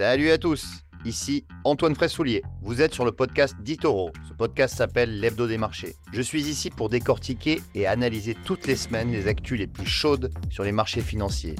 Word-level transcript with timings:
Salut 0.00 0.30
à 0.30 0.38
tous, 0.38 0.82
ici 1.04 1.44
Antoine 1.62 1.94
Fraissoulier. 1.94 2.42
Vous 2.62 2.80
êtes 2.80 2.94
sur 2.94 3.04
le 3.04 3.12
podcast 3.12 3.54
d'Itoro. 3.60 4.12
Ce 4.26 4.32
podcast 4.32 4.74
s'appelle 4.74 5.20
L'Hebdo 5.20 5.46
des 5.46 5.58
marchés. 5.58 5.94
Je 6.10 6.22
suis 6.22 6.48
ici 6.48 6.70
pour 6.70 6.88
décortiquer 6.88 7.60
et 7.74 7.86
analyser 7.86 8.34
toutes 8.46 8.66
les 8.66 8.76
semaines 8.76 9.12
les 9.12 9.28
actus 9.28 9.58
les 9.58 9.66
plus 9.66 9.84
chaudes 9.84 10.32
sur 10.48 10.64
les 10.64 10.72
marchés 10.72 11.02
financiers. 11.02 11.54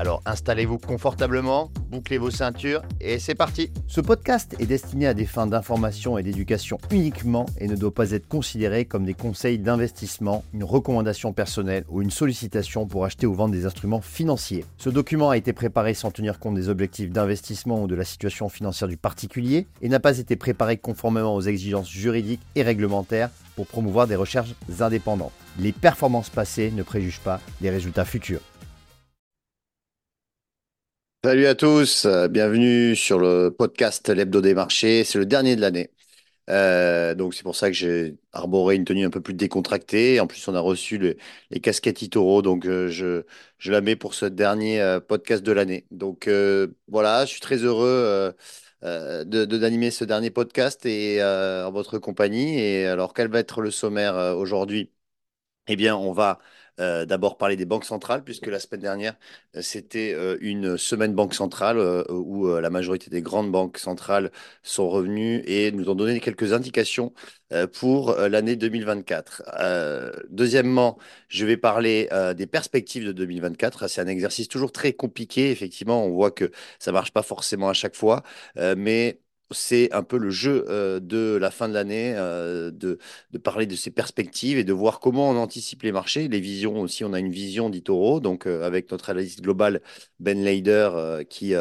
Alors 0.00 0.22
installez-vous 0.24 0.78
confortablement, 0.78 1.70
bouclez 1.90 2.16
vos 2.16 2.30
ceintures 2.30 2.80
et 3.02 3.18
c'est 3.18 3.34
parti 3.34 3.70
Ce 3.86 4.00
podcast 4.00 4.56
est 4.58 4.64
destiné 4.64 5.06
à 5.06 5.12
des 5.12 5.26
fins 5.26 5.46
d'information 5.46 6.16
et 6.16 6.22
d'éducation 6.22 6.78
uniquement 6.90 7.44
et 7.58 7.68
ne 7.68 7.76
doit 7.76 7.92
pas 7.92 8.12
être 8.12 8.26
considéré 8.26 8.86
comme 8.86 9.04
des 9.04 9.12
conseils 9.12 9.58
d'investissement, 9.58 10.42
une 10.54 10.64
recommandation 10.64 11.34
personnelle 11.34 11.84
ou 11.90 12.00
une 12.00 12.10
sollicitation 12.10 12.86
pour 12.86 13.04
acheter 13.04 13.26
ou 13.26 13.34
vendre 13.34 13.52
des 13.52 13.66
instruments 13.66 14.00
financiers. 14.00 14.64
Ce 14.78 14.88
document 14.88 15.28
a 15.28 15.36
été 15.36 15.52
préparé 15.52 15.92
sans 15.92 16.10
tenir 16.10 16.38
compte 16.38 16.54
des 16.54 16.70
objectifs 16.70 17.10
d'investissement 17.10 17.82
ou 17.82 17.86
de 17.86 17.94
la 17.94 18.06
situation 18.06 18.48
financière 18.48 18.88
du 18.88 18.96
particulier 18.96 19.66
et 19.82 19.90
n'a 19.90 20.00
pas 20.00 20.16
été 20.16 20.34
préparé 20.34 20.78
conformément 20.78 21.34
aux 21.34 21.42
exigences 21.42 21.90
juridiques 21.90 22.40
et 22.54 22.62
réglementaires 22.62 23.28
pour 23.54 23.66
promouvoir 23.66 24.06
des 24.06 24.16
recherches 24.16 24.54
indépendantes. 24.80 25.32
Les 25.58 25.72
performances 25.72 26.30
passées 26.30 26.72
ne 26.74 26.82
préjugent 26.82 27.20
pas 27.20 27.38
des 27.60 27.68
résultats 27.68 28.06
futurs. 28.06 28.40
Salut 31.22 31.46
à 31.46 31.54
tous, 31.54 32.06
euh, 32.06 32.28
bienvenue 32.28 32.96
sur 32.96 33.18
le 33.18 33.50
podcast 33.50 34.08
L'Hebdo 34.08 34.40
des 34.40 34.54
marchés. 34.54 35.04
C'est 35.04 35.18
le 35.18 35.26
dernier 35.26 35.54
de 35.54 35.60
l'année. 35.60 35.90
Euh, 36.50 37.14
donc 37.14 37.34
c'est 37.34 37.42
pour 37.44 37.56
ça 37.56 37.68
que 37.68 37.74
j'ai 37.74 38.16
arboré 38.32 38.76
une 38.76 38.84
tenue 38.86 39.04
un 39.06 39.10
peu 39.10 39.20
plus 39.20 39.34
décontractée. 39.34 40.20
En 40.20 40.26
plus, 40.28 40.46
on 40.48 40.54
a 40.54 40.60
reçu 40.60 40.98
les 41.50 41.60
casquettes 41.60 42.02
Itoro, 42.02 42.42
donc 42.42 42.66
euh, 42.66 42.88
je, 42.88 43.24
je 43.58 43.72
la 43.72 43.80
mets 43.82 43.96
pour 43.96 44.14
ce 44.14 44.26
dernier 44.26 44.98
podcast 45.08 45.42
de 45.44 45.52
l'année. 45.52 45.86
Donc 45.90 46.28
voilà, 46.88 47.26
je 47.26 47.32
suis 47.32 47.40
très 47.40 47.58
heureux 47.58 48.34
de, 48.82 49.24
d'animer 49.44 49.90
ce 49.90 50.04
dernier 50.04 50.30
podcast 50.30 50.86
et 50.86 51.22
en 51.24 51.72
votre 51.72 51.98
compagnie. 51.98 52.58
Et 52.60 52.86
alors, 52.86 53.14
quel 53.14 53.28
va 53.28 53.40
être 53.40 53.60
le 53.62 53.70
sommaire 53.70 54.36
aujourd'hui? 54.38 54.92
Eh 55.68 55.76
bien, 55.76 55.96
on 55.96 56.12
va 56.12 56.40
euh, 56.80 57.04
d'abord 57.04 57.36
parler 57.36 57.56
des 57.56 57.66
banques 57.66 57.84
centrales, 57.84 58.24
puisque 58.24 58.46
la 58.46 58.58
semaine 58.58 58.80
dernière, 58.80 59.16
euh, 59.56 59.62
c'était 59.62 60.14
euh, 60.14 60.38
une 60.40 60.78
semaine 60.78 61.14
banque 61.14 61.34
centrale 61.34 61.78
où 62.08 62.46
la 62.48 62.70
majorité 62.70 63.10
des 63.10 63.22
grandes 63.22 63.50
banques 63.52 63.78
centrales 63.78 64.30
sont 64.62 64.88
revenues 64.88 65.42
et 65.46 65.72
nous 65.72 65.88
ont 65.90 65.94
donné 65.94 66.20
quelques 66.20 66.52
indications 66.52 67.12
pour 67.72 68.14
l'année 68.14 68.56
2024. 68.56 69.42
deuxièmement, 70.30 70.98
je 71.28 71.44
vais 71.46 71.56
parler 71.56 72.08
des 72.36 72.46
perspectives 72.46 73.04
de 73.04 73.12
2024. 73.12 73.88
C'est 73.88 74.00
un 74.00 74.06
exercice 74.06 74.48
toujours 74.48 74.72
très 74.72 74.92
compliqué. 74.92 75.50
Effectivement, 75.50 76.04
on 76.04 76.10
voit 76.10 76.30
que 76.30 76.50
ça 76.78 76.92
marche 76.92 77.12
pas 77.12 77.22
forcément 77.22 77.68
à 77.68 77.72
chaque 77.74 77.96
fois, 77.96 78.22
mais 78.76 79.20
c'est 79.50 79.92
un 79.92 80.02
peu 80.02 80.18
le 80.18 80.30
jeu 80.30 80.64
euh, 80.68 81.00
de 81.00 81.36
la 81.36 81.50
fin 81.50 81.68
de 81.68 81.74
l'année, 81.74 82.14
euh, 82.16 82.70
de, 82.70 82.98
parler 83.42 83.66
de 83.66 83.74
ses 83.76 83.90
perspectives 83.90 84.58
et 84.58 84.64
de 84.64 84.72
voir 84.72 85.00
comment 85.00 85.30
on 85.30 85.36
anticipe 85.36 85.82
les 85.82 85.92
marchés. 85.92 86.28
Les 86.28 86.40
visions 86.40 86.80
aussi, 86.80 87.04
on 87.04 87.12
a 87.12 87.18
une 87.18 87.30
vision 87.30 87.70
d'Itoro, 87.70 88.20
donc 88.20 88.46
euh, 88.46 88.64
avec 88.64 88.90
notre 88.90 89.10
analyste 89.10 89.42
global 89.42 89.80
Ben 90.20 90.42
Leider 90.42 90.90
qui, 91.28 91.54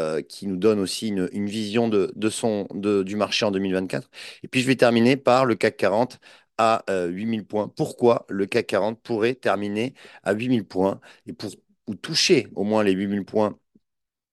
nous 0.44 0.58
donne 0.58 0.80
aussi 0.80 1.10
une, 1.10 1.28
vision 1.48 1.90
du 1.90 3.16
marché 3.16 3.46
en 3.46 3.52
2024. 3.52 4.10
Et 4.44 4.48
puis 4.48 4.62
je 4.62 4.68
vais 4.68 4.76
terminer 4.76 5.18
par 5.18 5.46
le 5.46 5.56
CAC 5.56 5.78
40 5.78 6.20
à 6.58 6.84
8000 7.08 7.46
points. 7.46 7.68
Pourquoi 7.70 8.26
le 8.30 8.46
CAC 8.46 8.68
40 8.68 9.02
pourrait 9.02 9.36
terminer 9.36 9.94
à 10.24 10.34
8000 10.34 10.66
points? 10.66 11.00
Et 11.26 11.34
pour 11.34 11.52
ou 11.90 11.96
toucher 11.96 12.48
au 12.56 12.64
moins 12.64 12.84
les 12.84 12.92
8000 12.92 13.26
points 13.26 13.58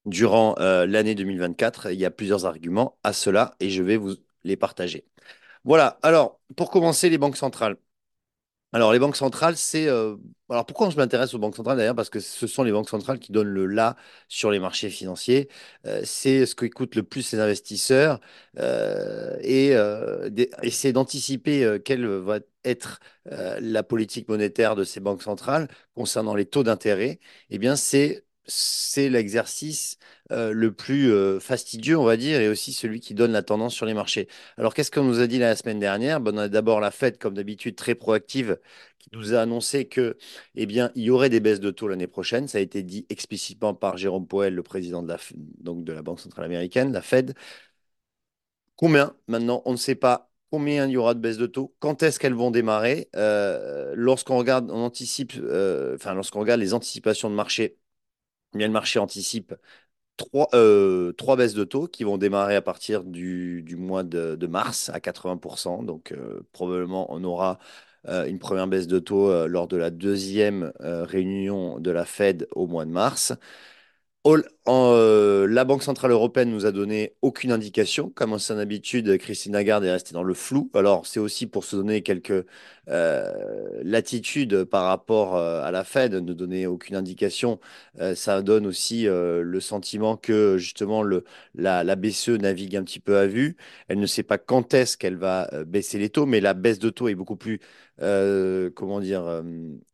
durant 0.06 0.56
euh, 0.58 0.86
l'année 0.86 1.14
2024. 1.14 1.92
Il 1.92 2.00
y 2.00 2.04
a 2.06 2.10
plusieurs 2.10 2.46
arguments 2.46 2.98
à 3.04 3.12
cela 3.12 3.54
et 3.60 3.70
je 3.70 3.82
vais 3.82 3.96
vous 3.96 4.14
les 4.44 4.56
partager. 4.56 5.06
Voilà, 5.64 5.98
alors 6.02 6.40
pour 6.56 6.70
commencer, 6.70 7.10
les 7.10 7.18
banques 7.18 7.36
centrales. 7.36 7.76
Alors 8.72 8.92
les 8.92 8.98
banques 8.98 9.16
centrales, 9.16 9.56
c'est... 9.56 9.88
Euh, 9.88 10.16
alors 10.50 10.66
pourquoi 10.66 10.90
je 10.90 10.96
m'intéresse 10.96 11.34
aux 11.34 11.38
banques 11.38 11.56
centrales 11.56 11.78
d'ailleurs 11.78 11.94
Parce 11.94 12.10
que 12.10 12.20
ce 12.20 12.46
sont 12.46 12.62
les 12.62 12.72
banques 12.72 12.90
centrales 12.90 13.18
qui 13.18 13.32
donnent 13.32 13.48
le 13.48 13.66
là 13.66 13.96
sur 14.28 14.50
les 14.50 14.58
marchés 14.60 14.90
financiers. 14.90 15.48
Euh, 15.86 16.02
c'est 16.04 16.46
ce 16.46 16.54
qui 16.54 16.68
coûte 16.70 16.94
le 16.94 17.02
plus 17.02 17.32
les 17.32 17.40
investisseurs 17.40 18.20
et 19.42 19.74
essayer 20.62 20.92
d'anticiper 20.92 21.78
quelle 21.84 22.06
va 22.06 22.40
être 22.64 23.00
la 23.24 23.82
politique 23.82 24.28
monétaire 24.28 24.74
de 24.76 24.84
ces 24.84 25.00
banques 25.00 25.22
centrales 25.22 25.68
concernant 25.94 26.34
les 26.34 26.44
taux 26.46 26.62
d'intérêt. 26.64 27.20
Eh 27.50 27.58
bien, 27.58 27.76
c'est 27.76 28.25
c'est 28.46 29.08
l'exercice 29.08 29.98
le 30.30 30.70
plus 30.70 31.12
fastidieux, 31.40 31.98
on 31.98 32.04
va 32.04 32.16
dire, 32.16 32.40
et 32.40 32.48
aussi 32.48 32.72
celui 32.72 33.00
qui 33.00 33.14
donne 33.14 33.32
la 33.32 33.42
tendance 33.42 33.74
sur 33.74 33.86
les 33.86 33.94
marchés. 33.94 34.28
Alors, 34.56 34.74
qu'est-ce 34.74 34.90
qu'on 34.90 35.04
nous 35.04 35.20
a 35.20 35.26
dit 35.26 35.38
la 35.38 35.54
semaine 35.56 35.78
dernière? 35.78 36.20
Ben, 36.20 36.48
d'abord 36.48 36.80
la 36.80 36.90
Fed, 36.90 37.18
comme 37.18 37.34
d'habitude, 37.34 37.76
très 37.76 37.94
proactive, 37.94 38.58
qui 38.98 39.08
nous 39.12 39.34
a 39.34 39.40
annoncé 39.40 39.86
que, 39.86 40.16
eh 40.56 40.66
bien, 40.66 40.90
il 40.94 41.04
y 41.04 41.10
aurait 41.10 41.30
des 41.30 41.40
baisses 41.40 41.60
de 41.60 41.70
taux 41.70 41.88
l'année 41.88 42.08
prochaine. 42.08 42.48
Ça 42.48 42.58
a 42.58 42.60
été 42.60 42.82
dit 42.82 43.06
explicitement 43.08 43.74
par 43.74 43.96
Jérôme 43.96 44.26
Powell, 44.26 44.54
le 44.54 44.62
président 44.62 45.02
de 45.02 45.08
la, 45.08 45.18
donc 45.34 45.84
de 45.84 45.92
la 45.92 46.02
Banque 46.02 46.20
centrale 46.20 46.44
américaine, 46.44 46.92
la 46.92 47.02
Fed. 47.02 47.34
Combien? 48.74 49.14
Maintenant, 49.28 49.62
on 49.64 49.72
ne 49.72 49.76
sait 49.76 49.94
pas 49.94 50.30
combien 50.50 50.86
il 50.86 50.92
y 50.92 50.96
aura 50.96 51.14
de 51.14 51.20
baisses 51.20 51.38
de 51.38 51.46
taux, 51.46 51.74
quand 51.80 52.02
est-ce 52.02 52.20
qu'elles 52.20 52.34
vont 52.34 52.50
démarrer? 52.50 53.08
Euh, 53.16 53.92
lorsqu'on 53.96 54.38
regarde, 54.38 54.70
on 54.70 54.78
anticipe, 54.82 55.32
enfin, 55.94 56.14
lorsqu'on 56.14 56.40
regarde 56.40 56.60
les 56.60 56.74
anticipations 56.74 57.30
de 57.30 57.34
marché 57.34 57.78
le 58.54 58.68
marché 58.68 58.98
anticipe 58.98 59.54
trois, 60.16 60.48
euh, 60.54 61.12
trois, 61.12 61.36
baisses 61.36 61.54
de 61.54 61.64
taux 61.64 61.88
qui 61.88 62.04
vont 62.04 62.18
démarrer 62.18 62.56
à 62.56 62.62
partir 62.62 63.04
du, 63.04 63.64
mois 63.78 64.02
de, 64.04 64.46
mars 64.46 64.90
à 64.90 65.00
80%. 65.00 65.82
Donc, 65.82 66.12
euh, 66.12 66.40
probablement, 66.52 67.06
on 67.12 67.24
aura 67.24 67.58
euh, 68.08 68.26
une 68.26 68.38
première 68.38 68.68
baisse 68.68 68.86
de 68.86 68.98
taux 68.98 69.46
lors 69.48 69.68
de 69.68 69.76
la 69.76 69.90
deuxième 69.90 70.72
réunion 70.80 71.78
de 71.80 71.90
la 71.90 72.04
Fed 72.04 72.48
au 72.52 72.66
mois 72.66 72.84
de 72.86 72.90
mars. 72.90 73.34
Euh, 74.68 75.46
la 75.48 75.64
Banque 75.64 75.82
Centrale 75.84 76.10
Européenne 76.10 76.50
nous 76.50 76.66
a 76.66 76.72
donné 76.72 77.14
aucune 77.22 77.52
indication. 77.52 78.10
Comme 78.10 78.38
c'est 78.38 78.54
habitude, 78.58 79.16
Christine 79.18 79.52
Lagarde 79.52 79.84
est 79.84 79.92
restée 79.92 80.12
dans 80.12 80.24
le 80.24 80.34
flou. 80.34 80.70
Alors, 80.74 81.06
c'est 81.06 81.20
aussi 81.20 81.46
pour 81.46 81.64
se 81.64 81.76
donner 81.76 82.02
quelques 82.02 82.44
euh, 82.88 83.32
latitudes 83.82 84.64
par 84.64 84.84
rapport 84.84 85.36
euh, 85.36 85.62
à 85.62 85.70
la 85.70 85.84
Fed, 85.84 86.14
ne 86.14 86.32
donner 86.32 86.66
aucune 86.66 86.96
indication. 86.96 87.60
ça 88.14 88.42
donne 88.42 88.66
aussi 88.66 89.06
le 89.06 89.60
sentiment 89.60 90.16
que 90.16 90.58
justement 90.58 91.02
la, 91.54 91.96
BCE 91.96 92.30
navigue 92.30 92.76
un 92.76 92.82
petit 92.82 93.00
peu 93.00 93.18
à 93.18 93.26
vue. 93.26 93.56
Elle 93.88 94.00
ne 94.00 94.06
sait 94.06 94.22
pas 94.22 94.38
quand 94.38 94.74
est-ce 94.74 94.96
qu'elle 94.96 95.16
va 95.16 95.48
baisser 95.66 95.98
les 95.98 96.10
taux, 96.10 96.26
mais 96.26 96.40
la 96.40 96.54
baisse 96.54 96.78
de 96.78 96.90
taux 96.90 97.08
est 97.08 97.14
beaucoup 97.14 97.36
plus 97.36 97.60
euh, 98.02 98.70
comment 98.74 99.00
dire, 99.00 99.22
euh, 99.26 99.42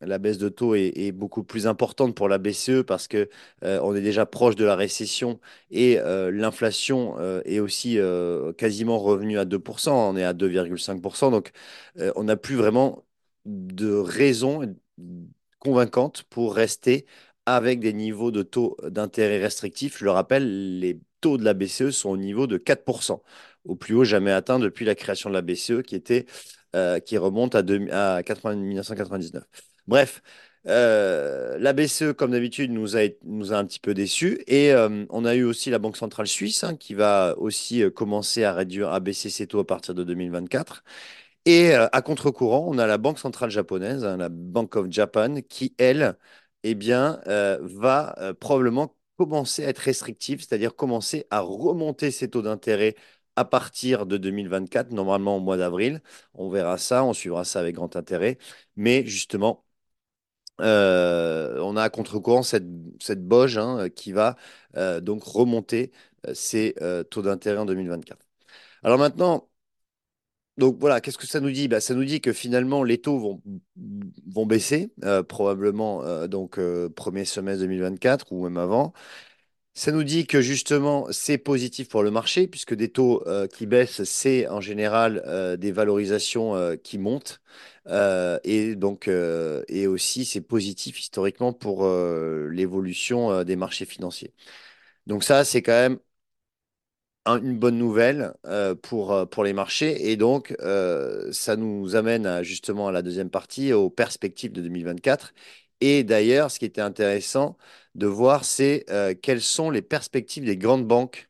la 0.01 0.19
baisse 0.19 0.39
de 0.39 0.49
taux 0.49 0.75
est, 0.75 1.13
beaucoup 1.13 1.45
plus 1.45 1.67
importante 1.67 2.15
pour 2.17 2.29
la 2.29 2.39
BCE 2.39 2.83
parce 2.87 3.07
que 3.07 3.29
euh, 3.65 3.79
on 3.83 3.95
est 3.95 4.01
déjà 4.01 4.27
proche 4.27 4.57
de 4.57 4.62
la 4.65 4.77
récession 4.77 5.41
et 5.71 5.99
l'inflation 6.33 7.19
est 7.45 7.61
aussi 7.61 7.99
quasiment 8.59 8.99
revenue 8.99 9.39
à 9.39 9.45
2%, 9.45 10.11
on 10.11 10.17
est 10.17 10.25
à 10.25 10.33
2,5%, 10.35 11.31
donc 11.31 11.53
on 12.17 12.25
n'a 12.25 12.37
plus 12.37 12.57
vraiment 12.57 13.05
de 13.45 13.93
raison 13.95 14.63
convaincante 15.59 16.25
pour 16.25 16.55
rester 16.55 17.07
avec 17.47 17.81
des 17.81 17.93
niveaux 17.93 18.31
de 18.31 18.43
taux 18.43 18.77
d'intérêt 18.89 19.39
restrictifs. 19.39 19.99
Je 19.99 20.05
le 20.05 20.11
rappelle, 20.11 20.79
les 20.79 21.01
taux 21.21 21.39
de 21.39 21.45
la 21.45 21.55
BCE 21.55 21.91
sont 21.91 22.11
au 22.11 22.17
niveau 22.17 22.47
de 22.47 22.57
4%, 22.59 23.23
au 23.65 23.77
plus 23.77 23.95
haut 23.95 24.05
jamais 24.05 24.33
atteint 24.33 24.59
depuis 24.59 24.85
la 24.85 24.95
création 24.95 25.29
de 25.31 25.35
la 25.35 25.43
BCE 25.43 25.83
qui 25.83 25.95
était 25.95 26.27
euh, 26.75 27.01
qui 27.01 27.19
remonte 27.19 27.55
à, 27.55 27.59
à 27.61 28.55
1999. 28.55 29.45
Bref, 29.87 30.23
euh, 30.67 31.59
la 31.59 31.73
BCE, 31.73 32.13
comme 32.13 32.31
d'habitude, 32.33 32.71
nous 32.71 32.97
a, 32.97 33.01
nous 33.25 33.53
a 33.53 33.57
un 33.57 33.65
petit 33.67 33.81
peu 33.81 33.95
déçus. 33.95 34.43
Et 34.47 34.73
euh, 34.73 35.05
on 35.11 35.25
a 35.25 35.35
eu 35.35 35.43
aussi 35.45 35.71
la 35.71 35.79
Banque 35.79 35.97
centrale 35.97 36.27
suisse 36.29 36.65
hein, 36.65 36.77
qui 36.77 36.95
va 36.95 37.35
aussi 37.39 37.83
commencer 37.95 38.45
à 38.45 38.53
réduire, 38.55 38.91
à 38.93 39.01
baisser 39.01 39.31
ses 39.31 39.47
taux 39.47 39.61
à 39.61 39.67
partir 39.67 39.95
de 39.95 40.05
2024. 40.05 40.85
Et 41.45 41.75
à 41.75 42.03
contre-courant, 42.03 42.67
on 42.69 42.79
a 42.79 42.87
la 42.87 42.99
Banque 42.99 43.19
centrale 43.19 43.51
japonaise, 43.51 44.05
hein, 44.05 44.17
la 44.17 44.29
Bank 44.29 44.77
of 44.77 44.87
Japan, 44.91 45.37
qui, 45.49 45.75
elle, 45.79 46.17
eh 46.63 46.75
bien, 46.77 47.21
va 47.61 48.15
probablement 48.41 48.97
commencer 49.19 49.65
à 49.65 49.69
être 49.69 49.79
restrictive, 49.81 50.41
c'est-à-dire 50.41 50.75
commencer 50.77 51.27
à 51.31 51.41
remonter 51.41 52.11
ses 52.13 52.31
taux 52.31 52.43
d'intérêt 52.43 52.95
à 53.37 53.45
partir 53.45 54.07
de 54.07 54.17
2024, 54.19 54.91
normalement 54.93 55.37
au 55.37 55.41
mois 55.41 55.57
d'avril. 55.57 56.03
On 56.35 56.49
verra 56.51 56.79
ça, 56.79 57.05
on 57.05 57.13
suivra 57.13 57.45
ça 57.45 57.61
avec 57.61 57.75
grand 57.77 57.97
intérêt. 57.97 58.39
Mais 58.77 59.05
justement, 59.07 59.65
euh, 60.63 61.59
on 61.61 61.77
a 61.77 61.83
à 61.85 61.91
contre-courant 61.91 62.43
cette, 62.43 62.65
cette 63.01 63.27
Boge 63.27 63.59
hein, 63.59 63.89
qui 63.91 64.13
va 64.13 64.37
euh, 64.77 65.01
donc 65.01 65.25
remonter 65.25 65.93
ses 66.35 66.75
euh, 66.81 67.03
taux 67.05 67.23
d'intérêt 67.23 67.59
en 67.59 67.67
2024. 67.67 68.25
Alors 68.85 68.99
maintenant, 68.99 69.49
voilà, 70.59 71.01
qu'est-ce 71.01 71.19
que 71.19 71.27
ça 71.27 71.41
nous 71.41 71.51
dit? 71.51 71.67
Bah, 71.69 71.81
Ça 71.81 71.95
nous 71.95 72.05
dit 72.05 72.21
que 72.21 72.33
finalement 72.33 72.85
les 72.85 72.99
taux 72.99 73.19
vont, 73.19 73.43
vont 74.27 74.47
baisser, 74.47 74.93
probablement 75.29 76.27
donc 76.29 76.59
premier 76.95 77.25
semestre 77.25 77.61
2024 77.63 78.33
ou 78.33 78.45
même 78.45 78.59
avant. 78.59 78.93
Ça 79.75 79.91
nous 79.91 80.05
dit 80.05 80.27
que 80.27 80.43
justement, 80.43 81.07
c'est 81.13 81.39
positif 81.39 81.89
pour 81.89 82.03
le 82.03 82.11
marché, 82.11 82.47
puisque 82.47 82.75
des 82.75 82.91
taux 82.91 83.27
euh, 83.27 83.47
qui 83.47 83.65
baissent, 83.67 84.05
c'est 84.05 84.47
en 84.49 84.61
général 84.61 85.23
euh, 85.27 85.57
des 85.57 85.73
valorisations 85.73 86.55
euh, 86.57 86.77
qui 86.77 86.99
montent. 86.99 87.41
Et 88.45 88.77
donc, 88.77 89.09
et 89.09 89.87
aussi, 89.89 90.25
c'est 90.25 90.41
positif 90.41 91.01
historiquement 91.01 91.53
pour 91.53 91.85
l'évolution 92.51 93.43
des 93.45 93.57
marchés 93.57 93.87
financiers. 93.87 94.33
Donc 95.07 95.25
ça, 95.25 95.45
c'est 95.45 95.63
quand 95.63 95.73
même 95.73 95.99
un- 97.25 97.41
une 97.43 97.59
bonne 97.59 97.79
nouvelle 97.79 98.33
pour, 98.83 99.29
pour 99.31 99.45
les 99.45 99.53
marchés. 99.53 100.11
Et 100.11 100.17
donc, 100.17 100.55
ça 101.33 101.57
nous 101.57 101.97
amène 101.97 102.43
justement 102.43 102.89
à 102.89 102.93
la 102.93 103.03
deuxième 103.03 103.31
partie, 103.31 103.73
aux 103.73 103.91
perspectives 103.91 104.53
de 104.53 104.61
2024. 104.63 105.33
Et 105.81 106.05
d'ailleurs, 106.05 106.51
ce 106.51 106.59
qui 106.59 106.65
était 106.65 106.81
intéressant 106.81 107.57
de 107.95 108.07
voir, 108.07 108.45
c'est 108.45 108.85
euh, 108.91 109.15
quelles 109.21 109.41
sont 109.43 109.71
les 109.71 109.83
perspectives 109.83 110.45
des 110.45 110.57
grandes 110.57 110.87
banques 110.87 111.29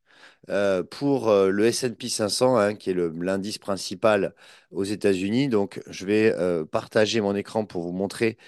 euh, 0.50 0.82
pour 0.82 1.28
euh, 1.30 1.50
le 1.50 1.66
S&P 1.66 2.08
500, 2.08 2.56
hein, 2.56 2.74
qui 2.74 2.90
est 2.90 2.94
l'indice 2.94 3.58
principal 3.58 4.34
aux 4.70 4.84
États-Unis. 4.84 5.48
Donc, 5.48 5.80
je 5.88 6.06
vais 6.06 6.34
partager 6.70 7.20
mon 7.20 7.34
écran 7.36 7.64
pour 7.66 7.82
vous 7.82 7.92
montrer 7.92 8.38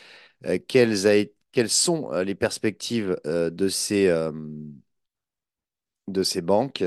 quelles, 0.69 1.07
a- 1.09 1.27
quelles 1.53 1.71
sont 1.71 2.11
les 2.23 2.35
perspectives 2.37 3.19
de 3.27 3.69
ces, 3.69 4.09
de 6.09 6.23
ces 6.23 6.43
banques. 6.43 6.85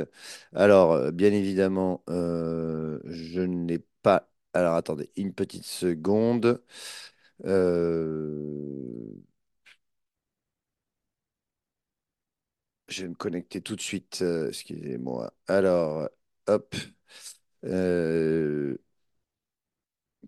Alors, 0.53 1.11
bien 1.11 1.31
évidemment, 1.33 2.03
euh, 2.09 2.99
je 3.05 3.41
n'ai 3.41 3.79
pas... 4.01 4.29
Alors, 4.53 4.75
attendez, 4.75 5.11
une 5.15 5.33
petite 5.33 5.65
seconde. 5.65 6.61
Euh, 7.45 9.13
je 12.87 13.03
vais 13.03 13.09
me 13.09 13.15
connecter 13.15 13.61
tout 13.61 13.75
de 13.75 13.81
suite. 13.81 14.19
euh, 14.21 14.49
excusez-moi. 14.49 15.33
Alors, 15.47 16.09
hop. 16.47 16.75
Euh, 17.65 18.77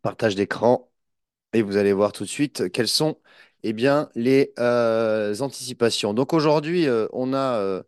partage 0.01 0.35
d'écran. 0.35 0.89
Et 1.53 1.61
vous 1.63 1.77
allez 1.77 1.93
voir 1.93 2.13
tout 2.13 2.23
de 2.25 2.29
suite 2.29 2.71
quelles 2.71 2.87
sont 2.89 3.19
eh 3.63 3.73
bien, 3.73 4.09
les 4.15 4.53
euh, 4.59 5.35
anticipations. 5.41 6.13
Donc 6.13 6.33
aujourd'hui, 6.33 6.87
on 7.13 7.33
a 7.33 7.83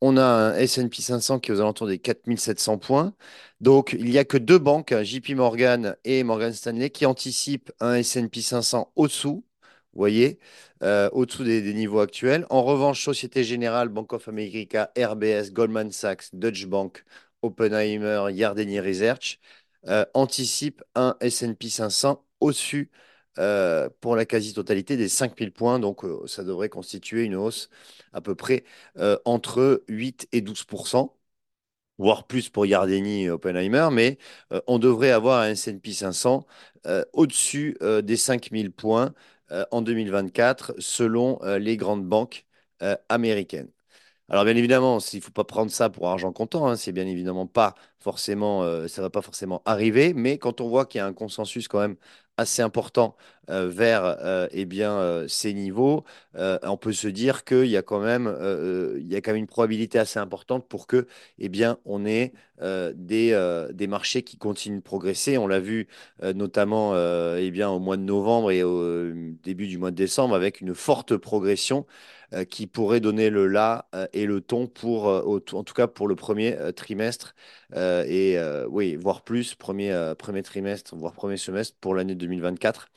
On 0.00 0.16
a 0.16 0.22
un 0.24 0.54
S&P 0.56 1.00
500 1.02 1.38
qui 1.40 1.50
est 1.50 1.54
aux 1.54 1.60
alentours 1.60 1.86
des 1.86 1.98
4700 1.98 2.78
points. 2.78 3.14
Donc, 3.60 3.94
il 3.98 4.04
n'y 4.10 4.18
a 4.18 4.24
que 4.24 4.36
deux 4.36 4.58
banques, 4.58 4.92
hein, 4.92 5.02
JP 5.02 5.34
Morgan 5.34 5.96
et 6.04 6.22
Morgan 6.24 6.52
Stanley, 6.52 6.90
qui 6.90 7.06
anticipent 7.06 7.72
un 7.80 7.94
S&P 7.94 8.42
500 8.42 8.92
au-dessous, 8.96 9.44
vous 9.94 10.00
voyez, 10.00 10.38
euh, 10.82 11.08
au-dessous 11.12 11.44
des, 11.44 11.72
niveaux 11.72 12.00
actuels. 12.00 12.46
En 12.50 12.64
revanche, 12.64 13.04
Société 13.04 13.44
Générale, 13.44 13.88
Bank 13.88 14.12
of 14.12 14.28
America, 14.28 14.90
RBS, 14.98 15.52
Goldman 15.52 15.92
Sachs, 15.92 16.34
Deutsche 16.34 16.66
Bank, 16.66 17.04
Oppenheimer, 17.42 18.26
Yardeni 18.32 18.80
Research 18.80 19.38
euh, 19.86 20.04
anticipent 20.14 20.82
un 20.96 21.16
S&P 21.20 21.68
500 21.68 22.24
au-dessus 22.40 22.90
euh, 23.38 23.88
pour 24.00 24.16
la 24.16 24.24
quasi-totalité 24.24 24.96
des 24.96 25.08
5000 25.08 25.52
points. 25.52 25.78
Donc, 25.78 26.02
ça 26.26 26.42
devrait 26.42 26.68
constituer 26.68 27.22
une 27.24 27.36
hausse 27.36 27.70
à 28.12 28.20
peu 28.20 28.34
près 28.34 28.64
entre 29.24 29.84
8 29.88 30.28
et 30.32 30.40
12% 30.40 31.16
voire 31.98 32.26
plus 32.26 32.48
pour 32.48 32.66
Yardeni 32.66 33.24
et 33.24 33.30
Oppenheimer, 33.30 33.88
mais 33.92 34.18
on 34.66 34.80
devrait 34.80 35.12
avoir 35.12 35.40
un 35.42 35.50
S&P 35.50 35.92
500 35.92 36.44
euh, 36.86 37.04
au-dessus 37.12 37.76
des 38.02 38.16
5000 38.16 38.72
points 38.72 39.14
en 39.70 39.82
2024 39.82 40.74
selon 40.78 41.38
euh, 41.42 41.58
les 41.58 41.76
grandes 41.76 42.06
banques 42.06 42.46
euh, 42.82 42.96
américaines. 43.08 43.70
Alors 44.30 44.44
bien 44.44 44.56
évidemment, 44.56 44.98
il 45.12 45.16
ne 45.16 45.22
faut 45.22 45.30
pas 45.30 45.44
prendre 45.44 45.70
ça 45.70 45.90
pour 45.90 46.08
argent 46.08 46.32
comptant, 46.32 46.66
hein, 46.66 46.76
c'est 46.76 46.92
bien 46.92 47.06
évidemment 47.06 47.46
pas 47.46 47.74
forcément, 47.98 48.62
euh, 48.64 48.86
va 48.96 49.10
pas 49.10 49.20
forcément 49.22 49.62
arriver, 49.66 50.14
mais 50.14 50.38
quand 50.38 50.60
on 50.62 50.68
voit 50.68 50.86
qu'il 50.86 50.98
y 50.98 51.02
a 51.02 51.06
un 51.06 51.12
consensus 51.12 51.68
quand 51.68 51.80
même 51.80 51.96
assez 52.36 52.62
important 52.62 53.16
euh, 53.50 53.68
vers 53.68 54.04
euh, 54.04 54.48
eh 54.52 54.64
bien, 54.64 54.92
euh, 54.92 55.28
ces 55.28 55.52
niveaux, 55.52 56.04
on 56.34 56.76
peut 56.76 56.92
se 56.92 57.08
dire 57.08 57.44
qu'il 57.44 57.66
y 57.66 57.76
a 57.76 57.82
quand 57.82 58.00
même, 58.00 58.24
y 59.00 59.14
a 59.16 59.20
quand 59.20 59.32
même 59.32 59.40
une 59.40 59.46
probabilité 59.46 59.98
assez 59.98 60.18
importante 60.18 60.66
pour 60.68 60.86
que 60.86 61.06
eh 61.38 61.50
on 61.84 62.04
ait 62.06 62.32
des, 62.60 63.86
marchés 63.88 64.22
qui 64.22 64.36
continuent 64.36 64.78
de 64.78 64.82
progresser. 64.82 65.38
On 65.38 65.46
l'a 65.46 65.60
vu 65.60 65.88
notamment 66.34 66.94
eh 67.36 67.64
au 67.64 67.78
mois 67.78 67.96
de 67.96 68.02
novembre 68.02 68.50
et 68.50 68.62
au 68.62 69.12
début 69.42 69.66
du 69.68 69.78
mois 69.78 69.90
de 69.90 69.96
décembre 69.96 70.34
avec 70.34 70.60
une 70.60 70.74
forte 70.74 71.16
progression 71.16 71.86
euh, 72.32 72.44
qui 72.44 72.66
pourrait 72.66 73.00
donner 73.00 73.30
le 73.30 73.46
là 73.46 73.88
euh, 73.94 74.06
et 74.12 74.26
le 74.26 74.40
ton 74.40 74.66
pour, 74.66 75.08
euh, 75.08 75.40
en 75.52 75.64
tout 75.64 75.74
cas 75.74 75.86
pour 75.86 76.08
le 76.08 76.14
premier 76.16 76.56
trimestre 76.74 77.34
et 77.76 78.38
oui, 78.68 78.96
voire 78.96 79.22
plus, 79.22 79.54
premier, 79.54 80.14
premier 80.18 80.42
trimestre, 80.42 80.94
voire 80.96 81.12
premier 81.12 81.36
semestre 81.36 81.76
pour 81.80 81.94
l'année 81.94 82.14
2024. 82.14 82.88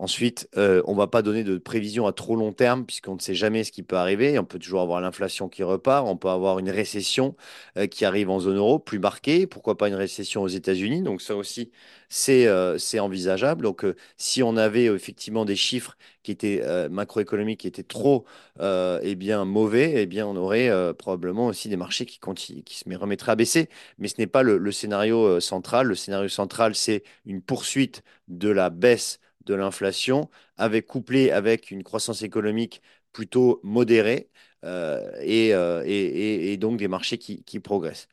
Ensuite, 0.00 0.48
euh, 0.56 0.80
on 0.86 0.92
ne 0.92 0.96
va 0.96 1.08
pas 1.08 1.20
donner 1.20 1.44
de 1.44 1.58
prévision 1.58 2.06
à 2.06 2.12
trop 2.12 2.34
long 2.34 2.54
terme 2.54 2.86
puisqu'on 2.86 3.16
ne 3.16 3.20
sait 3.20 3.34
jamais 3.34 3.64
ce 3.64 3.70
qui 3.70 3.82
peut 3.82 3.96
arriver. 3.96 4.38
On 4.38 4.46
peut 4.46 4.58
toujours 4.58 4.80
avoir 4.80 4.98
l'inflation 5.02 5.50
qui 5.50 5.62
repart, 5.62 6.06
on 6.08 6.16
peut 6.16 6.30
avoir 6.30 6.58
une 6.58 6.70
récession 6.70 7.36
euh, 7.76 7.86
qui 7.86 8.06
arrive 8.06 8.30
en 8.30 8.40
zone 8.40 8.56
euro 8.56 8.78
plus 8.78 8.98
marquée, 8.98 9.46
pourquoi 9.46 9.76
pas 9.76 9.88
une 9.88 9.94
récession 9.94 10.40
aux 10.40 10.48
États-Unis? 10.48 11.02
Donc 11.02 11.20
ça 11.20 11.36
aussi, 11.36 11.70
c'est 12.08 12.46
euh, 12.46 12.78
envisageable. 12.98 13.62
Donc 13.62 13.84
si 14.16 14.42
on 14.42 14.56
avait 14.56 14.86
effectivement 14.86 15.44
des 15.44 15.54
chiffres 15.54 15.98
qui 16.22 16.32
étaient 16.32 16.62
macroéconomiques 16.88 17.60
qui 17.60 17.66
étaient 17.66 17.82
trop 17.82 18.24
eh 18.58 19.14
bien, 19.16 19.44
mauvais, 19.44 19.92
eh 19.96 20.06
bien, 20.06 20.26
on 20.26 20.36
aurait 20.36 20.70
probablement 20.94 21.48
aussi 21.48 21.68
des 21.68 21.76
marchés 21.76 22.06
qui, 22.06 22.18
se 22.18 22.96
remettraient 22.96 23.32
à 23.32 23.36
baisser. 23.36 23.68
Mais 23.98 24.08
ce 24.08 24.14
n'est 24.18 24.26
pas 24.26 24.42
le, 24.42 24.72
scénario 24.72 25.40
central. 25.40 25.88
Le 25.88 25.94
scénario 25.94 26.28
central, 26.28 26.74
c'est 26.74 27.02
une 27.26 27.42
poursuite 27.42 28.02
de 28.28 28.48
la 28.48 28.70
baisse 28.70 29.20
de 29.44 29.54
l'inflation, 29.54 30.30
avec 30.56 30.86
couplé 30.86 31.30
avec 31.30 31.70
une 31.70 31.82
croissance 31.82 32.22
économique 32.22 32.82
plutôt 33.12 33.60
modérée 33.62 34.30
euh, 34.64 35.10
et, 35.22 35.54
euh, 35.54 35.82
et- 35.86 36.56
donc 36.58 36.78
des 36.78 36.88
marchés 36.88 37.18
qui, 37.18 37.42
progressent. 37.60 38.08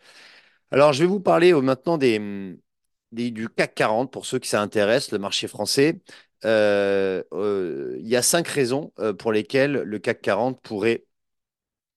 Alors, 0.71 0.93
je 0.93 1.01
vais 1.01 1.07
vous 1.07 1.19
parler 1.19 1.53
euh, 1.53 1.61
maintenant 1.61 1.97
du 1.97 3.49
CAC 3.55 3.75
40 3.75 4.11
pour 4.11 4.25
ceux 4.25 4.39
qui 4.39 4.49
s'intéressent, 4.49 5.11
le 5.11 5.19
marché 5.19 5.47
français. 5.47 6.01
Il 6.43 8.07
y 8.07 8.15
a 8.15 8.21
cinq 8.21 8.47
raisons 8.47 8.91
pour 9.19 9.31
lesquelles 9.31 9.73
le 9.73 9.99
CAC 9.99 10.21
40 10.21 10.61
pourrait 10.61 11.05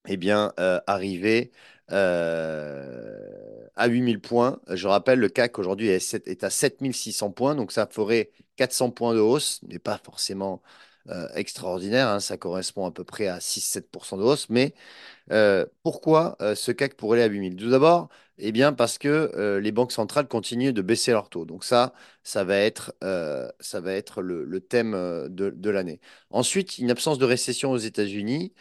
eh 0.08 0.16
bien, 0.16 0.52
arriver 0.86 1.52
euh, 1.92 3.66
à 3.76 3.86
8000 3.88 4.20
points. 4.20 4.60
Je 4.68 4.86
rappelle, 4.88 5.18
le 5.18 5.28
CAC 5.28 5.58
aujourd'hui 5.58 5.88
est, 5.88 6.14
est 6.26 6.44
à 6.44 6.50
7600 6.50 7.30
points, 7.30 7.54
donc 7.54 7.72
ça 7.72 7.86
ferait 7.86 8.30
400 8.56 8.90
points 8.90 9.14
de 9.14 9.20
hausse, 9.20 9.60
mais 9.68 9.78
pas 9.78 9.98
forcément 9.98 10.62
euh, 11.08 11.28
extraordinaire, 11.34 12.08
hein, 12.08 12.20
ça 12.20 12.36
correspond 12.36 12.86
à 12.86 12.90
peu 12.90 13.04
près 13.04 13.26
à 13.26 13.40
6-7% 13.40 14.18
de 14.18 14.22
hausse, 14.22 14.48
mais 14.50 14.74
euh, 15.32 15.66
pourquoi 15.82 16.36
euh, 16.42 16.54
ce 16.54 16.72
CAC 16.72 16.94
pourrait 16.96 17.20
aller 17.22 17.30
à 17.30 17.32
8000? 17.32 17.56
Tout 17.56 17.70
d'abord, 17.70 18.08
eh 18.38 18.52
bien 18.52 18.72
parce 18.72 18.98
que 18.98 19.58
les 19.62 19.72
banques 19.72 19.92
centrales 19.92 20.28
continuent 20.28 20.72
de 20.72 20.82
baisser 20.82 21.12
leurs 21.12 21.28
taux. 21.30 21.44
Donc 21.44 21.64
ça, 21.64 21.94
ça 22.22 22.44
va 22.44 22.56
être, 22.56 22.94
ça 23.60 23.80
va 23.80 23.92
être 23.94 24.22
le, 24.22 24.60
thème 24.60 24.92
de, 25.28 25.70
l'année. 25.70 26.00
Ensuite, 26.30 26.78
une 26.78 26.90
absence 26.90 27.18
de 27.18 27.24
récession 27.26 27.70
aux 27.72 27.78
États-Unis 27.78 28.52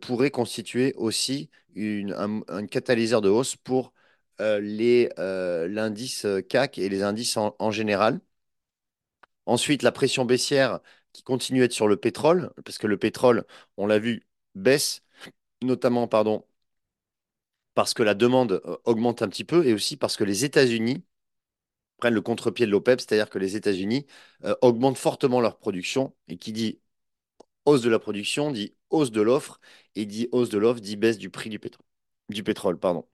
pourrait 0.00 0.30
constituer 0.30 0.94
aussi 0.96 1.50
une, 1.74 2.12
un, 2.48 2.66
catalyseur 2.66 3.20
de 3.20 3.28
hausse 3.28 3.56
pour 3.56 3.92
l'indice 4.38 6.26
CAC 6.48 6.78
et 6.78 6.88
les 6.88 7.02
indices 7.02 7.36
en 7.36 7.70
général. 7.70 8.20
Ensuite, 9.46 9.82
la 9.82 9.92
pression 9.92 10.24
baissière 10.24 10.80
qui 11.16 11.22
continue 11.24 11.62
à 11.62 11.64
être 11.66 11.72
sur 11.72 11.88
le 11.88 11.96
pétrole, 11.96 12.52
parce 12.64 12.78
que 12.78 12.86
le 12.86 12.98
pétrole, 12.98 13.44
on 13.76 13.86
l'a 13.86 13.98
vu, 13.98 14.26
baisse, 14.54 15.02
notamment, 15.62 16.08
pardon, 16.08 16.44
parce 17.74 17.94
que 17.94 18.02
la 18.02 18.14
demande 18.14 18.60
euh, 18.66 18.76
augmente 18.84 19.22
un 19.22 19.28
petit 19.28 19.44
peu 19.44 19.66
et 19.66 19.74
aussi 19.74 19.96
parce 19.96 20.16
que 20.16 20.24
les 20.24 20.44
États-Unis 20.44 21.04
prennent 21.98 22.14
le 22.14 22.22
contre-pied 22.22 22.66
de 22.66 22.70
l'OPEP, 22.72 23.00
c'est-à-dire 23.00 23.30
que 23.30 23.38
les 23.38 23.56
États-Unis 23.56 24.06
euh, 24.44 24.54
augmentent 24.62 24.98
fortement 24.98 25.40
leur 25.40 25.58
production 25.58 26.14
et 26.28 26.38
qui 26.38 26.52
dit 26.52 26.80
hausse 27.66 27.82
de 27.82 27.90
la 27.90 27.98
production 28.00 28.52
dit 28.52 28.74
hausse 28.90 29.12
de 29.12 29.22
l'offre 29.22 29.60
et 29.96 30.06
dit 30.06 30.28
hausse 30.32 30.50
de 30.50 30.58
l'offre 30.58 30.80
dit 30.80 30.96
baisse 30.96 31.18
du 31.18 31.30
prix 31.30 31.50
du 31.50 31.58
pétrole. 31.60 31.86
Du 32.30 32.44
pétrole, 32.44 32.78
pardon. 32.78 33.06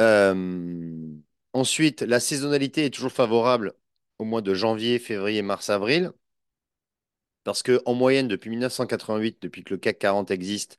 Euh, 0.00 1.14
ensuite, 1.52 2.02
la 2.02 2.20
saisonnalité 2.20 2.84
est 2.86 2.90
toujours 2.90 3.12
favorable 3.12 3.74
au 4.18 4.24
mois 4.24 4.42
de 4.42 4.54
janvier, 4.54 4.98
février, 4.98 5.42
mars, 5.42 5.70
avril. 5.70 6.12
Parce 7.44 7.62
qu'en 7.62 7.94
moyenne, 7.94 8.28
depuis 8.28 8.50
1988, 8.50 9.38
depuis 9.42 9.64
que 9.64 9.74
le 9.74 9.78
CAC 9.78 9.98
40 9.98 10.30
existe, 10.30 10.78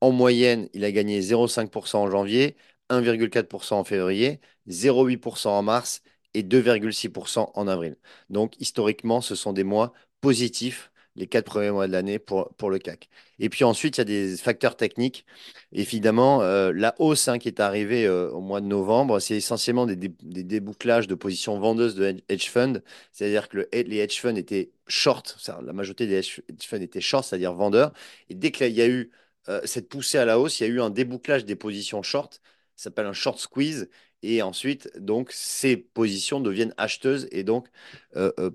en 0.00 0.12
moyenne, 0.12 0.68
il 0.72 0.84
a 0.84 0.92
gagné 0.92 1.20
0,5% 1.20 1.96
en 1.98 2.10
janvier, 2.10 2.56
1,4% 2.90 3.74
en 3.78 3.84
février, 3.84 4.40
0,8% 4.66 5.48
en 5.50 5.62
mars 5.62 6.02
et 6.34 6.42
2,6% 6.42 7.50
en 7.54 7.68
avril. 7.68 7.96
Donc, 8.30 8.54
historiquement, 8.60 9.20
ce 9.20 9.34
sont 9.34 9.52
des 9.52 9.64
mois 9.64 9.92
positifs 10.20 10.90
les 11.16 11.26
quatre 11.26 11.46
premiers 11.46 11.70
mois 11.70 11.86
de 11.86 11.92
l'année 11.92 12.18
pour, 12.18 12.54
pour 12.56 12.70
le 12.70 12.78
CAC. 12.78 13.08
Et 13.38 13.48
puis 13.48 13.64
ensuite, 13.64 13.96
il 13.96 14.00
y 14.00 14.02
a 14.02 14.04
des 14.04 14.36
facteurs 14.36 14.76
techniques. 14.76 15.26
Évidemment, 15.72 16.42
euh, 16.42 16.72
la 16.74 16.94
hausse 16.98 17.28
hein, 17.28 17.38
qui 17.38 17.48
est 17.48 17.60
arrivée 17.60 18.06
euh, 18.06 18.30
au 18.30 18.40
mois 18.40 18.60
de 18.60 18.66
novembre, 18.66 19.18
c'est 19.20 19.36
essentiellement 19.36 19.86
des, 19.86 19.96
débouclages 19.96 21.06
de 21.06 21.14
positions 21.14 21.58
vendeuses 21.58 21.94
de 21.94 22.16
hedge 22.28 22.48
funds. 22.48 22.80
C'est-à-dire 23.12 23.48
que 23.48 23.68
les 23.72 23.98
hedge 23.98 24.20
funds 24.20 24.36
étaient 24.36 24.72
short, 24.88 25.36
la 25.64 25.72
majorité 25.72 26.06
des 26.06 26.16
hedge 26.18 26.40
funds 26.66 26.80
étaient 26.80 27.00
short, 27.00 27.24
c'est-à-dire 27.24 27.52
vendeurs. 27.54 27.92
Et 28.30 28.34
dès 28.34 28.50
qu'il 28.52 28.72
y 28.72 28.82
a 28.82 28.88
eu 28.88 29.10
euh, 29.48 29.60
cette 29.64 29.88
poussée 29.88 30.18
à 30.18 30.24
la 30.24 30.38
hausse, 30.38 30.60
il 30.60 30.64
y 30.64 30.66
a 30.66 30.68
eu 30.72 30.80
un 30.80 30.90
débouclage 30.90 31.44
des 31.44 31.56
positions 31.56 32.02
short. 32.02 32.40
Ça 32.76 32.84
s'appelle 32.84 33.06
un 33.06 33.12
short 33.12 33.38
squeeze. 33.38 33.88
Et 34.22 34.42
ensuite, 34.42 34.90
donc, 34.98 35.30
ces 35.32 35.76
positions 35.76 36.40
deviennent 36.40 36.74
acheteuses 36.78 37.28
et 37.30 37.44
donc 37.44 37.68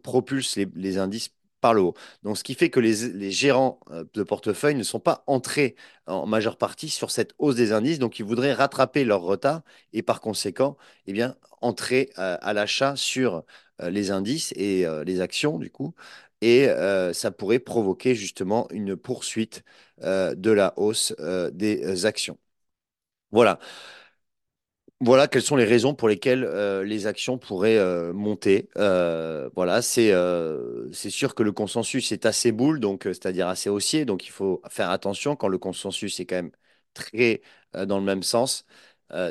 propulsent 0.04 0.58
les 0.58 0.98
indices 0.98 1.30
par 1.62 1.74
le 1.74 1.82
haut. 1.82 1.94
Donc, 2.24 2.38
ce 2.38 2.44
qui 2.44 2.56
fait 2.56 2.70
que 2.70 2.80
les, 2.80 3.32
gérants 3.32 3.80
euh, 3.92 4.04
de 4.14 4.24
portefeuille 4.24 4.76
ne 4.76 4.84
sont 4.84 5.00
pas 5.00 5.24
entrés 5.28 5.76
en 6.08 6.26
majeure 6.26 6.58
partie 6.58 6.90
sur 6.90 7.12
cette 7.12 7.34
hausse 7.40 7.56
des 7.56 7.72
indices. 7.72 8.00
Donc, 8.00 8.20
ils 8.20 8.26
voudraient 8.26 8.54
rattraper 8.54 9.06
leur 9.06 9.22
retard 9.22 9.62
et 9.94 10.02
par 10.04 10.22
conséquent, 10.22 10.78
eh 11.08 11.14
bien, 11.14 11.36
entrer 11.62 12.10
euh, 12.18 12.38
à 12.42 12.54
l'achat 12.54 12.96
sur 12.96 13.44
euh, 13.82 13.90
les 13.90 14.12
indices 14.12 14.52
et 14.58 14.86
les 15.06 15.22
actions, 15.22 15.58
du 15.60 15.72
coup. 15.72 15.94
Et 16.42 16.68
ça 17.14 17.30
pourrait 17.32 17.60
provoquer 17.60 18.16
justement 18.16 18.68
une 18.72 18.96
poursuite 18.96 19.64
de 20.00 20.52
la 20.52 20.74
hausse 20.78 21.14
des 21.54 22.06
actions. 22.08 22.38
Voilà. 23.32 23.60
Voilà 25.04 25.28
quelles 25.28 25.42
sont 25.42 25.56
les 25.56 25.66
raisons 25.66 25.96
pour 25.96 26.08
lesquelles 26.10 26.44
euh, 26.44 26.84
les 26.84 27.08
actions 27.08 27.40
pourraient 27.40 27.78
euh, 27.78 28.14
monter. 28.14 28.70
Euh, 28.78 29.50
voilà, 29.56 29.82
c'est 29.82 30.12
c'est 30.94 31.10
sûr 31.10 31.34
que 31.34 31.42
le 31.44 31.52
consensus 31.52 32.12
est 32.12 32.26
assez 32.28 32.52
boule, 32.52 32.80
donc 32.80 33.04
c'est-à-dire 33.06 33.48
assez 33.48 33.70
haussier, 33.70 34.06
donc 34.06 34.28
il 34.28 34.30
faut 34.32 34.62
faire 34.70 34.92
attention 34.92 35.36
quand 35.36 35.48
le 35.48 35.58
consensus 35.58 36.20
est 36.20 36.26
quand 36.28 36.36
même 36.36 36.52
très 36.94 37.42
dans 37.74 37.98
le 38.00 38.04
même 38.06 38.22
sens. 38.24 38.66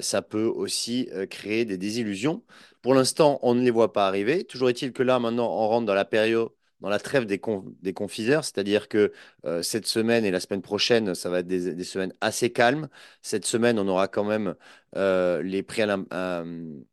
ça 0.02 0.22
peut 0.22 0.44
aussi 0.44 1.08
créer 1.30 1.64
des 1.64 1.78
désillusions. 1.78 2.42
Pour 2.82 2.94
l'instant, 2.94 3.38
on 3.42 3.54
ne 3.54 3.62
les 3.62 3.70
voit 3.70 3.92
pas 3.92 4.06
arriver. 4.08 4.44
Toujours 4.44 4.70
est-il 4.70 4.92
que 4.92 5.02
là, 5.02 5.18
maintenant, 5.18 5.46
on 5.48 5.68
rentre 5.68 5.86
dans 5.86 5.94
la 5.94 6.04
période 6.04 6.50
dans 6.80 6.88
la 6.88 6.99
trêve 6.99 7.26
des, 7.26 7.38
confiseurs, 7.92 8.44
c'est-à-dire 8.44 8.88
que 8.88 9.12
euh, 9.44 9.62
cette 9.62 9.87
semaine 9.87 10.25
et 10.25 10.30
la 10.30 10.40
semaine 10.40 10.62
prochaine, 10.62 11.14
ça 11.14 11.28
va 11.28 11.40
être 11.40 11.46
des, 11.46 11.84
semaines 11.84 12.14
assez 12.20 12.50
calmes. 12.50 12.88
Cette 13.22 13.44
semaine, 13.44 13.78
on 13.78 13.87
aura 13.88 14.08
quand 14.08 14.25
même 14.25 14.54
euh, 14.96 15.42
les 15.42 15.62
prix 15.62 15.82
à 15.82 15.87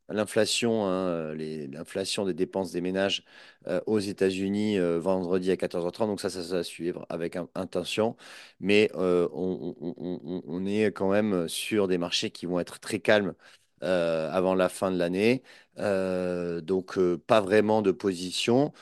l'inflation, 0.09 0.85
hein, 0.85 1.33
l'inflation 1.35 2.25
des 2.25 2.33
dépenses 2.33 2.71
des 2.71 2.81
ménages 2.81 3.23
euh, 3.67 3.79
aux 3.85 3.99
États-Unis 3.99 4.77
vendredi 4.99 5.51
à 5.51 5.55
14h30. 5.55 6.07
Donc 6.07 6.21
ça, 6.21 6.29
ça, 6.29 6.41
va 6.41 6.63
suivre 6.63 7.05
avec 7.09 7.37
intention. 7.55 8.15
Mais 8.59 8.89
on, 8.93 10.65
est 10.65 10.91
quand 10.91 11.09
même 11.09 11.47
sur 11.47 11.87
des 11.87 11.97
marchés 11.97 12.29
qui 12.31 12.45
vont 12.45 12.59
être 12.59 12.79
très 12.79 12.99
calmes. 12.99 13.33
avant 13.81 14.55
la 14.55 14.69
fin 14.69 14.91
de 14.91 14.97
l'année. 14.97 15.43
donc, 15.77 16.99
pas 17.27 17.41
vraiment 17.41 17.81
de 17.81 17.91
position 17.91 18.73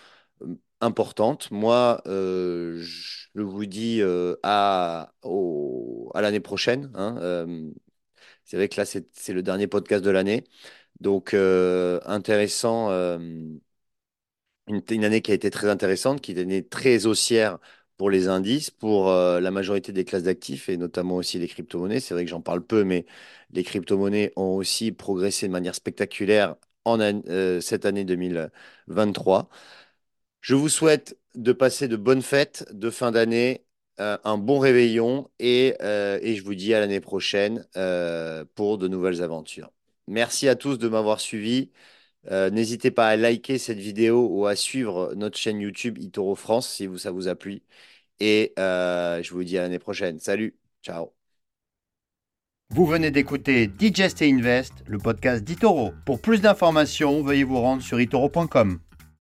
importante. 0.81 1.51
Moi, 1.51 2.01
euh, 2.07 2.79
je 2.81 3.41
vous 3.41 3.65
dis 3.65 4.01
euh, 4.01 4.35
à, 4.43 5.13
l'année 6.15 6.39
prochaine. 6.39 6.91
Hein, 6.95 7.17
euh, 7.21 7.71
c'est 8.45 8.57
vrai 8.57 8.69
que 8.69 8.77
là, 8.79 8.85
c'est 8.85 9.33
le 9.33 9.43
dernier 9.43 9.67
podcast 9.67 10.03
de 10.03 10.09
l'année. 10.11 10.45
Donc, 11.01 11.33
intéressant. 11.33 12.89
Une, 14.67 14.81
une, 14.89 15.05
année 15.05 15.21
qui 15.21 15.31
a 15.31 15.35
été 15.35 15.51
très 15.51 15.69
intéressante, 15.69 16.21
qui 16.21 16.31
est 16.31 16.35
une 16.35 16.39
année 16.41 16.67
très 16.67 17.05
haussière 17.05 17.59
pour 17.97 18.09
les 18.09 18.27
indices, 18.27 18.71
pour 18.71 19.11
la 19.11 19.51
majorité 19.51 19.91
des 19.93 20.05
classes 20.05 20.23
d'actifs 20.23 20.69
et 20.69 20.77
notamment 20.77 21.15
aussi 21.15 21.39
les 21.39 21.47
crypto-monnaies. 21.47 21.99
C'est 21.99 22.13
vrai 22.13 22.25
que 22.25 22.31
j'en 22.31 22.41
parle 22.41 22.65
peu, 22.65 22.83
mais 22.83 23.05
les 23.51 23.63
crypto-monnaies 23.63 24.33
ont 24.35 24.55
aussi 24.55 24.91
progressé 24.91 25.47
de 25.47 25.51
manière 25.51 25.75
spectaculaire 25.75 26.55
en 26.83 26.99
cette 27.61 27.85
année 27.85 28.05
2023. 28.05 29.49
Je 30.45 30.53
vous 30.53 30.69
souhaite 30.69 31.17
de 31.33 31.53
passer 31.53 31.87
de 31.87 31.95
bonnes 31.95 32.21
fêtes 32.21 32.67
de 32.71 32.91
fin 32.91 33.09
d'année, 33.11 33.65
euh, 33.99 34.15
un 34.23 34.37
bon 34.37 34.59
réveillon 34.59 35.27
et, 35.39 35.75
euh, 35.81 36.19
et, 36.21 36.35
je 36.35 36.43
vous 36.43 36.53
dis 36.53 36.71
à 36.75 36.79
l'année 36.79 36.99
prochaine 36.99 37.65
euh, 37.77 38.45
pour 38.53 38.77
de 38.77 38.87
nouvelles 38.87 39.23
aventures. 39.23 39.71
Merci 40.07 40.47
à 40.47 40.53
tous 40.53 40.77
de 40.77 40.87
m'avoir 40.87 41.19
suivi. 41.19 41.71
N'hésitez 42.29 42.91
pas 42.91 43.07
à 43.07 43.15
liker 43.15 43.57
cette 43.57 43.79
vidéo 43.79 44.27
ou 44.29 44.45
à 44.45 44.55
suivre 44.55 45.13
notre 45.15 45.37
chaîne 45.39 45.59
YouTube 45.59 45.97
Itoro 45.97 46.35
France 46.35 46.69
si 46.69 46.87
ça 46.99 47.09
vous 47.09 47.27
a 47.27 47.33
plu. 47.33 47.63
Et 48.19 48.53
je 48.57 49.33
vous 49.33 49.43
dis 49.43 49.57
à 49.57 49.63
l'année 49.63 49.79
prochaine. 49.79 50.19
Salut, 50.19 50.55
ciao. 50.83 51.11
Vous 52.69 52.85
venez 52.85 53.09
d'écouter 53.09 53.65
Digest 53.65 54.21
et 54.21 54.29
Invest, 54.31 54.73
le 54.85 54.99
podcast 54.99 55.43
d'Itoro. 55.43 55.93
Pour 56.05 56.21
plus 56.21 56.39
d'informations, 56.39 57.23
veuillez 57.23 57.43
vous 57.43 57.61
rendre 57.61 57.81
sur 57.81 57.99
itoro.com. 57.99 58.84